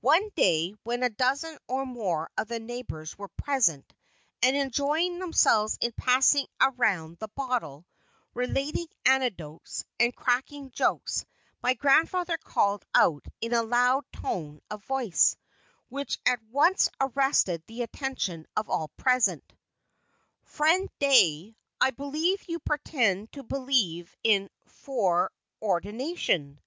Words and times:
One 0.00 0.28
day, 0.30 0.74
when 0.82 1.04
a 1.04 1.08
dozen 1.08 1.56
or 1.68 1.86
more 1.86 2.28
of 2.36 2.48
the 2.48 2.58
neighbors 2.58 3.16
were 3.16 3.28
present, 3.28 3.94
and 4.42 4.56
enjoying 4.56 5.20
themselves 5.20 5.78
in 5.80 5.92
passing 5.92 6.48
around 6.60 7.18
the 7.20 7.28
bottle, 7.36 7.86
relating 8.34 8.88
anecdotes, 9.06 9.84
and 10.00 10.16
cracking 10.16 10.72
jokes, 10.72 11.24
my 11.62 11.74
grandfather 11.74 12.36
called 12.38 12.84
out 12.92 13.24
in 13.40 13.52
a 13.52 13.62
loud 13.62 14.04
tone 14.12 14.60
of 14.68 14.84
voice, 14.84 15.36
which 15.88 16.18
at 16.26 16.42
once 16.50 16.88
arrested 17.00 17.62
the 17.68 17.82
attention 17.82 18.48
of 18.56 18.68
all 18.68 18.88
present: 18.96 19.44
"Friend 20.42 20.90
Dey, 20.98 21.54
I 21.80 21.92
believe 21.92 22.44
you 22.48 22.58
pretend 22.58 23.30
to 23.34 23.44
believe 23.44 24.16
in 24.24 24.50
foreordination?" 24.66 26.58